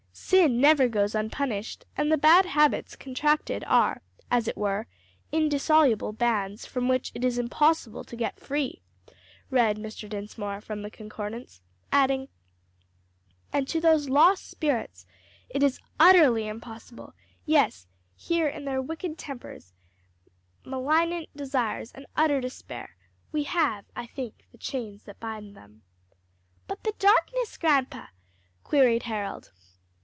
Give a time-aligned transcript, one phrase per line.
[0.13, 4.87] Sin never goes unpunished, and the bad habits contracted are, as it were,
[5.33, 8.81] indissoluble bands from which it is impossible to get free,"
[9.49, 10.07] read Mr.
[10.07, 11.61] Dinsmore from the Concordance,
[11.91, 12.29] adding,
[13.51, 15.05] "and to those lost spirits
[15.49, 17.13] it is utterly impossible;
[17.45, 19.73] yes, here in their wicked tempers,
[20.63, 22.95] malignant desires and utter despair,
[23.33, 25.81] we have, I think, the chains that bind them."
[26.67, 28.05] "But the darkness, grandpa?"
[28.63, 29.51] queried Harold.